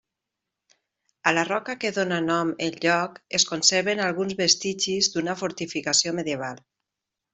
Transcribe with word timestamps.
A 1.31 1.33
la 1.37 1.43
roca 1.49 1.75
que 1.83 1.91
dóna 1.97 2.17
nom 2.29 2.53
el 2.67 2.79
lloc 2.85 3.19
es 3.41 3.45
conserven 3.51 4.01
alguns 4.07 4.35
vestigis 4.41 5.11
d'una 5.15 5.37
fortificació 5.43 6.17
medieval. 6.23 6.65